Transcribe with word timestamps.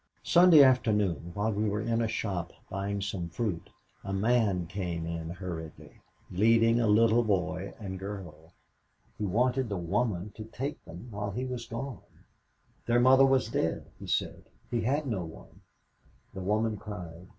Sunday 0.23 0.63
afternoon 0.63 1.29
while 1.35 1.51
we 1.53 1.69
were 1.69 1.79
in 1.79 2.01
a 2.01 2.07
shop 2.07 2.51
buying 2.71 3.01
some 3.01 3.29
fruit, 3.29 3.69
a 4.03 4.11
man 4.11 4.65
came 4.65 5.05
in 5.05 5.29
hurriedly, 5.29 6.01
leading 6.31 6.79
a 6.79 6.87
little 6.87 7.23
boy 7.23 7.75
and 7.79 7.99
girl. 7.99 8.51
He 9.19 9.25
wanted 9.27 9.69
the 9.69 9.77
woman 9.77 10.31
to 10.31 10.45
take 10.45 10.83
them 10.85 11.09
while 11.11 11.29
he 11.29 11.45
was 11.45 11.67
gone. 11.67 12.01
Their 12.87 12.99
mother 12.99 13.27
was 13.27 13.49
dead, 13.51 13.91
he 13.99 14.07
said. 14.07 14.45
He 14.71 14.81
had 14.81 15.05
no 15.05 15.23
one. 15.23 15.61
The 16.33 16.41
woman 16.41 16.77
cried. 16.77 17.27